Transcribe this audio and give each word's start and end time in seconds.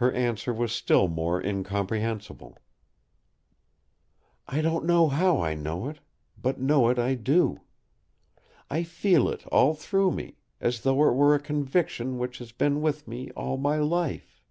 Her 0.00 0.10
answer 0.12 0.54
was 0.54 0.72
still 0.72 1.06
more 1.06 1.38
incomprehensible: 1.38 2.56
"I 4.48 4.62
don't 4.62 4.86
know 4.86 5.08
how 5.08 5.38
I 5.42 5.54
know 5.54 5.86
it; 5.86 6.00
but 6.40 6.58
know 6.62 6.88
it 6.88 6.98
I 6.98 7.14
do. 7.14 7.60
I 8.70 8.84
feel 8.84 9.28
it 9.28 9.44
all 9.48 9.74
through 9.74 10.12
me; 10.12 10.36
as 10.62 10.80
though 10.80 11.06
it 11.06 11.12
were 11.14 11.34
a 11.34 11.40
conviction 11.40 12.16
which 12.16 12.38
has 12.38 12.52
been 12.52 12.80
with 12.80 13.06
me 13.06 13.30
all 13.32 13.58
my 13.58 13.76
life!" 13.76 14.42